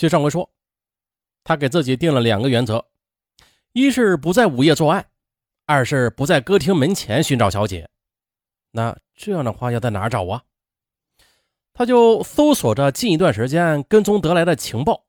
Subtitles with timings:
[0.00, 0.50] 接上回说，
[1.44, 2.86] 他给自己定了两个原则：
[3.74, 5.10] 一是不在午夜作案，
[5.66, 7.86] 二是不在歌厅门前寻找小姐。
[8.70, 10.42] 那这样的话要在哪找啊？
[11.74, 15.04] 他就搜索着近一段时间跟踪得来的情报，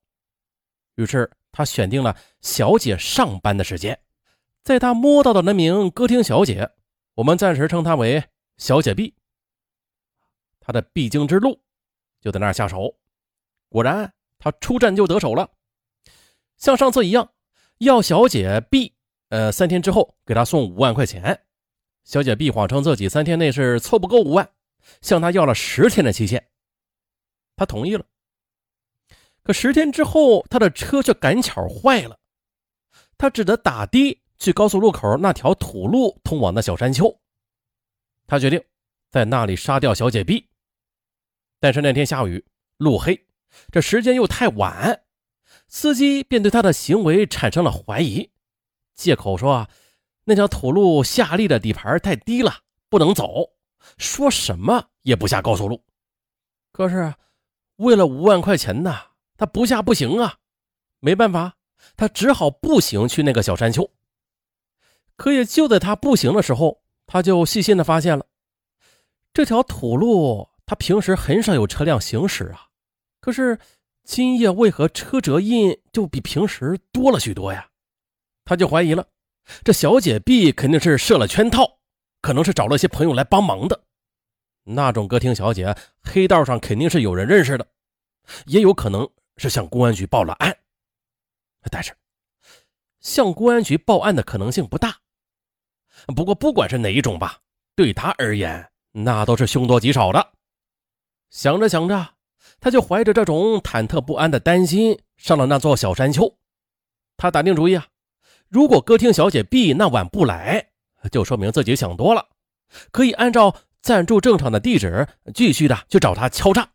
[0.95, 3.97] 于是他选定了小姐上班的时间，
[4.61, 6.69] 在他摸到的那名歌厅小姐，
[7.13, 8.21] 我们暂时称她为
[8.57, 9.15] 小姐 B。
[10.59, 11.61] 他的必经之路
[12.19, 12.97] 就在那儿下手，
[13.69, 14.13] 果然。
[14.43, 15.51] 他出战就得手了，
[16.57, 17.31] 像上次一样，
[17.77, 18.95] 要小姐 B，
[19.29, 21.45] 呃，三天之后给他送五万块钱。
[22.03, 24.49] 小姐 B 谎称自己三天内是凑不够五万，
[25.01, 26.49] 向他要了十天的期限。
[27.55, 28.03] 他同意了。
[29.43, 32.17] 可十天之后，他的车却赶巧坏了，
[33.19, 37.15] 他只得打的去高速路口那条土路通往的小山丘。
[38.25, 38.59] 他决定
[39.11, 40.49] 在那里杀掉小姐 B，
[41.59, 42.43] 但是那天下雨，
[42.77, 43.23] 路黑。
[43.71, 45.03] 这时间又太晚，
[45.67, 48.29] 司机便对他的行为产生了怀疑，
[48.95, 49.67] 借口说
[50.25, 53.51] 那条土路下利的底盘太低了，不能走，
[53.97, 55.83] 说什么也不下高速路。
[56.71, 57.13] 可是
[57.77, 58.95] 为了五万块钱呢，
[59.37, 60.37] 他不下不行啊，
[60.99, 61.55] 没办法，
[61.97, 63.89] 他只好步行去那个小山丘。
[65.15, 68.25] 可也就在他步行的时候，他就细心的发现了
[69.33, 72.69] 这条土路，他平时很少有车辆行驶啊。
[73.21, 73.57] 可是
[74.03, 77.69] 今夜为何车辙印就比平时多了许多呀？
[78.43, 79.07] 他就怀疑了，
[79.63, 81.79] 这小姐 B 肯定是设了圈套，
[82.19, 83.83] 可能是找了些朋友来帮忙的。
[84.63, 87.67] 那种歌厅小姐，黑道上肯定是有人认识的，
[88.47, 90.57] 也有可能是向公安局报了案。
[91.69, 91.95] 但是
[92.99, 94.99] 向公安局报案的可能性不大。
[96.15, 97.39] 不过不管是哪一种吧，
[97.75, 100.33] 对他而言那都是凶多吉少的。
[101.29, 102.15] 想着想着。
[102.61, 106.37] 他就怀着这种忐忑不安的担心上了那座小山丘。
[107.17, 107.87] 他打定主意啊，
[108.47, 110.69] 如果歌厅小姐 B 那晚不来，
[111.11, 112.27] 就说明自己想多了，
[112.91, 116.69] 可以按照暂住正常的地址继续的去找他敲诈。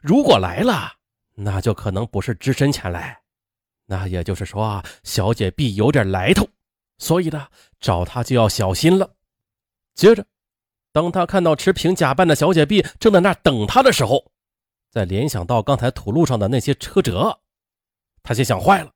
[0.00, 0.94] 如果来了，
[1.34, 3.20] 那就可能不是只身前来，
[3.84, 6.48] 那也就是说小姐 B 有点来头，
[6.96, 7.48] 所以呢，
[7.78, 9.10] 找他就要小心了。
[9.94, 10.24] 接着，
[10.92, 14.32] 当他看到持瓶假扮的小姐 B 正在那等他的时候，
[14.96, 17.40] 再联想到刚才土路上的那些车辙，
[18.22, 18.90] 他心想坏了，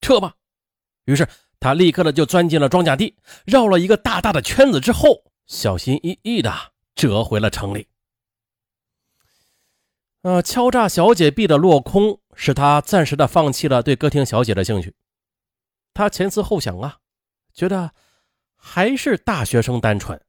[0.00, 0.34] 撤吧。
[1.04, 1.28] 于是
[1.60, 3.14] 他立刻的就钻进了庄稼地，
[3.46, 6.52] 绕了一个大大的圈子之后，小心翼翼的
[6.96, 7.86] 折回了城里。
[10.22, 14.96] 呃，敲诈小姐 B 的落空，使他暂时的放弃了对歌厅小姐的兴趣。
[15.92, 16.98] 他前思后想啊，
[17.52, 17.92] 觉得
[18.56, 20.20] 还是大学生单纯，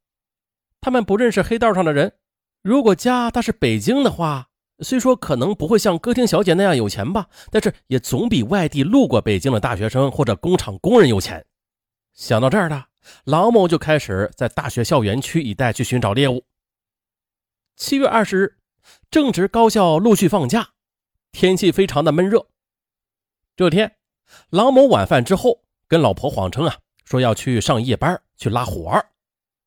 [0.79, 2.19] 他们不认识黑道上的人。
[2.61, 4.49] 如果家他是北京的话。
[4.79, 11.45] 虽说可能不会像歌厅小姐那样有钱吧，但是也总比外地路过北京的大学生或者工厂工人有钱。
[12.13, 12.85] 想到这儿呢，
[13.25, 16.45] 郎某就开始在大学校园区一带去寻找猎物。
[17.75, 18.57] 七月二十日，
[19.11, 20.69] 正值高校陆续放假，
[21.33, 22.47] 天气非常的闷热。
[23.55, 23.97] 这天，
[24.49, 29.05] 郎某晚饭之后跟老婆谎称啊，说要去上夜班去拉活儿，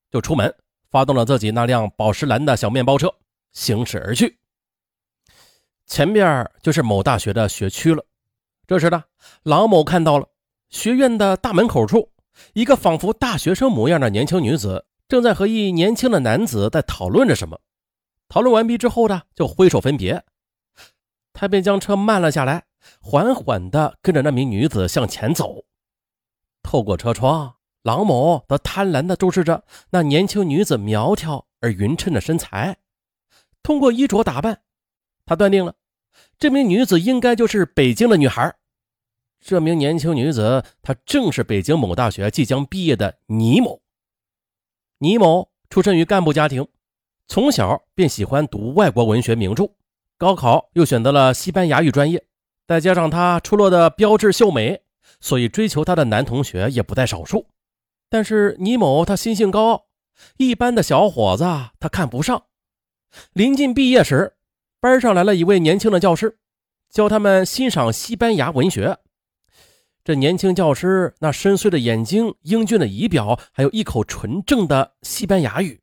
[0.09, 0.51] 就出门
[0.89, 3.13] 发动了自己那辆宝石蓝的小面包车，
[3.51, 4.38] 行驶而去。
[5.89, 8.05] 前边就是某大学的学区了。
[8.67, 9.03] 这时呢，
[9.41, 10.29] 郎某看到了
[10.69, 12.11] 学院的大门口处，
[12.53, 17.59] 一个仿佛大学生模样的年轻女子正在和一年轻的男子在讨论着什么。
[18.29, 20.23] 讨论完毕之后呢，就挥手分别。
[21.33, 22.65] 他便将车慢了下来，
[23.01, 25.63] 缓缓地跟着那名女子向前走。
[26.61, 32.77] 透过车窗，郎某则贪婪地注视着那年轻女子苗条而匀称的身材。
[33.63, 34.61] 通过衣着打扮，
[35.25, 35.73] 他断定了。
[36.39, 38.55] 这名女子应该就是北京的女孩。
[39.41, 43.81] 这名年轻女子，她正是北京某大学即将毕业的倪某。
[44.99, 46.65] 倪某出身于干部家庭，
[47.27, 49.69] 从小便喜欢读外国文学名著，
[50.17, 52.25] 高考又选择了西班牙语专业。
[52.65, 54.81] 再加上她出落的标致秀美，
[55.19, 57.47] 所以追求她的男同学也不在少数。
[58.09, 59.85] 但是倪某他心性高傲，
[60.37, 61.43] 一般的小伙子
[61.81, 62.45] 他看不上。
[63.33, 64.37] 临近毕业时。
[64.81, 66.37] 班上来了一位年轻的教师，
[66.89, 68.97] 教他们欣赏西班牙文学。
[70.05, 75.81] 这年轻教师那深邃的眼睛、英俊的仪表，还有一口纯正的西班牙语，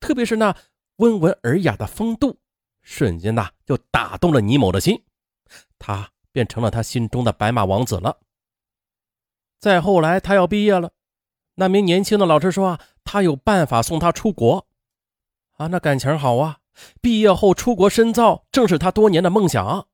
[0.00, 0.54] 特别是那
[0.96, 2.36] 温文尔雅的风度，
[2.82, 5.04] 瞬间呐就打动了倪某的心，
[5.78, 8.18] 他便成了他心中的白马王子了。
[9.60, 10.90] 再后来，他要毕业了，
[11.54, 14.66] 那名年轻的老师说啊，他有办法送他出国。
[15.52, 16.58] 啊，那感情好啊。
[17.00, 19.86] 毕业后出国深造，正是他多年的梦想。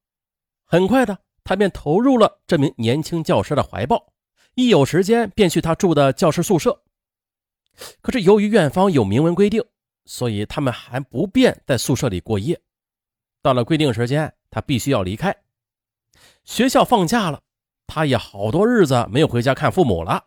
[0.64, 4.12] 很快的，他便投入了这名年轻教师的怀抱，
[4.54, 6.82] 一有时间便去他住的教师宿舍。
[8.00, 9.64] 可是由于院方有明文规定，
[10.04, 12.60] 所以他们还不便在宿舍里过夜。
[13.40, 15.34] 到了规定时间，他必须要离开。
[16.44, 17.40] 学校放假了，
[17.86, 20.24] 他也好多日子没有回家看父母了。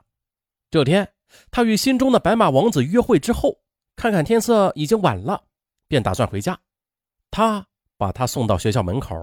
[0.69, 1.11] 这天，
[1.51, 3.59] 他与心中的白马王子约会之后，
[3.95, 5.43] 看看天色已经晚了，
[5.91, 6.57] 便打算回家。
[7.29, 7.67] 他
[7.97, 9.13] 把他送到学校门口，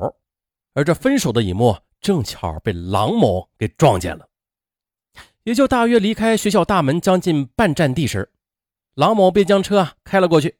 [0.74, 4.28] 而这分手的一幕正巧被郎某给撞见了。
[5.44, 8.30] 也就大约离开学校大门将近半站地时，
[8.94, 10.58] 郎某便将车开了过去，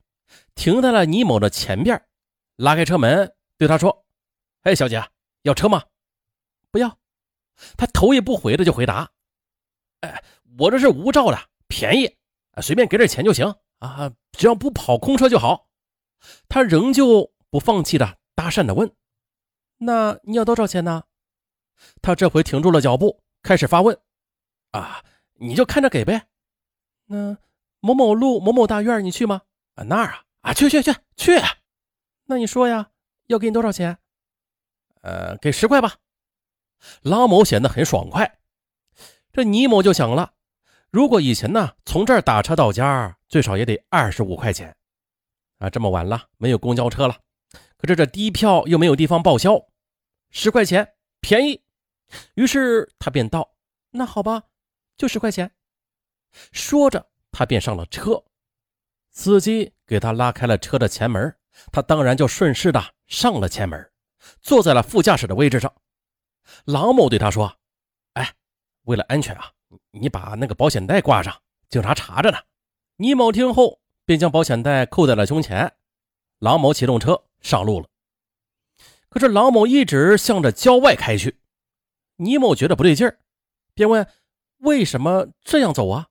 [0.55, 2.03] 停在了倪某的前边，
[2.57, 4.07] 拉开车门对他说
[4.65, 5.05] ：“哎，小姐，
[5.43, 5.85] 要车吗
[6.73, 6.99] ？”“不要。”
[7.77, 9.11] 他头也不回的就回答
[10.01, 10.25] ：“哎，
[10.59, 12.17] 我这是无照的，便宜，
[12.63, 15.68] 随便给点钱就行啊，只要不跑空车就好。”
[16.49, 18.93] 他仍旧不放弃的搭讪的问
[19.79, 21.05] ：“那你要多少钱呢？”
[22.03, 23.99] 他这回停住了脚步，开始发问。
[24.73, 25.03] 啊，
[25.35, 26.27] 你就看着给呗。
[27.07, 27.39] 那
[27.81, 29.43] 某某路某某大院，你去吗？
[29.75, 31.41] 啊，那儿啊，啊，去去去去。
[32.25, 32.91] 那你说呀，
[33.29, 33.99] 要给你多少钱？
[35.03, 35.95] 呃，给十块吧。
[37.03, 38.39] 郎某显得很爽快。
[39.33, 40.35] 这倪某就想了，
[40.91, 44.77] 如果以前呢，从这儿打车到家，最少也得二十五块钱。
[45.59, 47.21] 啊，这么晚了，没有公交车了，
[47.77, 49.69] 可是这低票又没有地方报销，
[50.31, 51.63] 十块钱便宜。
[52.35, 53.55] 于是他便道
[53.91, 54.45] ：“那好吧。”
[54.97, 55.53] 就十块钱，
[56.51, 58.25] 说着，他便上了车。
[59.11, 61.37] 司机给他拉开了车的前门，
[61.71, 63.93] 他当然就顺势的上了前门，
[64.41, 65.73] 坐在了副驾驶的位置上。
[66.65, 67.59] 郎某对他说
[68.15, 68.35] ：“哎，
[68.83, 69.53] 为了安全啊，
[69.93, 72.39] 你把那个保险带挂上，警察查着呢。”
[72.97, 75.71] 倪某听后便将保险带扣在了胸前。
[76.39, 77.87] 郎某启动车上路了。
[79.11, 81.39] 可是郎某一直向着郊外开去，
[82.17, 83.19] 倪某觉得不对劲儿，
[83.75, 84.07] 便问。
[84.61, 86.09] 为什么这样走啊？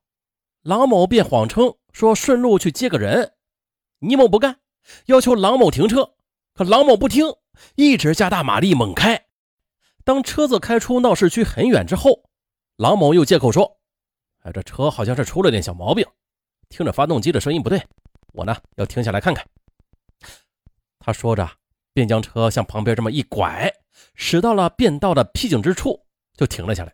[0.61, 3.33] 郎某便谎称说顺路去接个人。
[3.97, 4.59] 倪某不干，
[5.07, 6.13] 要求郎某停车，
[6.53, 7.25] 可郎某不听，
[7.73, 9.25] 一直加大马力猛开。
[10.03, 12.29] 当车子开出闹市区很远之后，
[12.75, 13.79] 郎某又借口说
[14.45, 16.05] ：“哎，这车好像是出了点小毛病，
[16.69, 17.81] 听着发动机的声音不对，
[18.33, 19.45] 我呢要停下来看看。”
[20.99, 21.49] 他说着，
[21.93, 23.73] 便将车向旁边这么一拐，
[24.15, 26.05] 驶到了便道的僻静之处，
[26.35, 26.93] 就停了下来。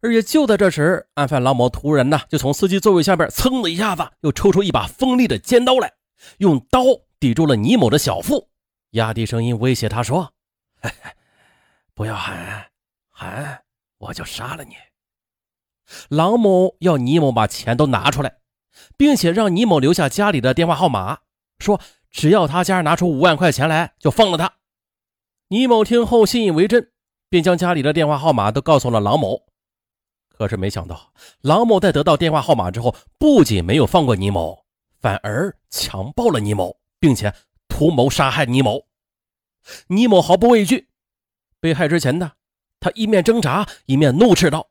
[0.00, 5.92] 而且就在这时，案犯郎某突然呢，就从司机座位下边噌的一下子，又抽出一把锋利的尖刀来，
[6.38, 6.82] 用刀
[7.18, 8.48] 抵住了倪某的小腹，
[8.90, 10.34] 压低声音威胁他说
[11.94, 12.70] ：“不要喊，
[13.10, 13.64] 喊
[13.98, 14.74] 我就杀了你。”
[16.10, 18.38] 郎某要倪某把钱都拿出来，
[18.96, 21.20] 并且让倪某留下家里的电话号码，
[21.58, 21.80] 说
[22.10, 24.54] 只要他家拿出五万块钱来，就放了他。
[25.48, 26.90] 倪某听后信以为真，
[27.28, 29.46] 便将家里的电话号码都告诉了郎某。
[30.28, 34.64] 可是没想到，郎某在得到电话号码之后，不仅没有放过倪某，
[35.00, 37.34] 反而强暴了倪某，并且
[37.66, 38.86] 图谋杀害倪某。
[39.88, 40.88] 倪某毫不畏惧，
[41.60, 42.32] 被害之前呢，
[42.78, 44.68] 他一面挣扎，一面怒斥道：“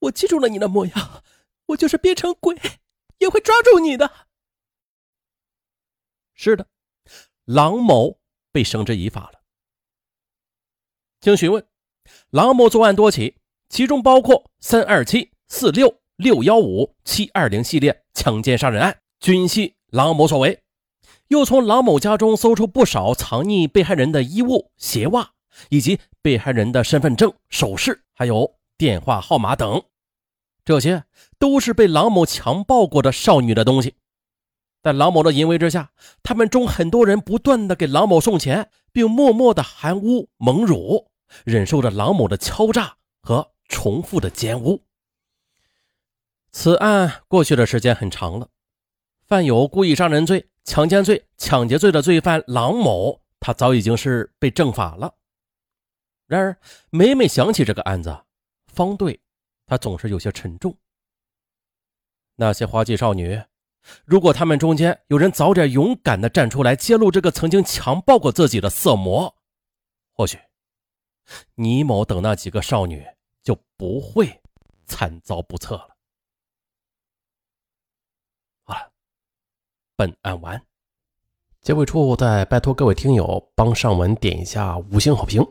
[0.00, 1.22] 我记住了你的模样，
[1.66, 2.54] 我就是变成鬼，
[3.18, 4.10] 也会抓住你的。”
[6.34, 6.66] 是的，
[7.44, 8.18] 郎某
[8.52, 9.40] 被绳之以法了。
[11.20, 11.66] 经询问，
[12.30, 13.36] 郎某作案多起。
[13.68, 20.62] 其中包括三二七、四六、六幺五、七二零系列强奸杀人案，均系郎某所为。
[21.26, 25.32] 又从郎某家中搜出不少藏匿被害人的衣物、鞋袜，
[25.68, 29.84] 以及被害人的身份证、首饰，还有电话号码等，
[30.68, 31.04] 这些
[31.38, 33.94] 都是被郎某强暴过的少女的东西。
[34.82, 41.10] 在郎某的淫威之下，他们中很多人不断的给郎某送钱，并默默的含污蒙辱，
[41.46, 43.50] 忍受着郎某的敲诈和。
[43.70, 44.82] 重复的奸污。
[46.52, 48.48] 此案过去的时间很长了，
[49.26, 55.14] 犯有故意杀人罪、强奸罪、抢劫罪的罪犯郎某，他早已经是被正法了。
[56.26, 56.56] 然而，
[56.88, 58.24] 每每想起这个案子，
[58.68, 59.20] 方队
[59.68, 60.76] 他总是有些沉重。
[62.34, 63.40] 那些花季少女，
[64.04, 69.36] 如果他们中间有人早点勇敢的站出来揭露这个曾经强暴过自己的色魔，
[70.12, 70.36] 或许
[71.54, 73.06] 倪某等那几个少女。
[73.40, 74.42] 就不会
[74.84, 75.96] 惨遭不测了。
[78.64, 78.90] 好了，
[79.96, 80.62] 本案完。
[81.62, 85.42] 结尾处再拜托各位听友帮上文点一下五星好评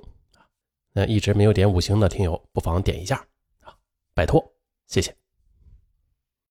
[0.91, 3.25] 那一直没有点五星的听友不妨点一下，
[4.17, 4.51] 拜托，
[4.87, 5.15] 谢谢。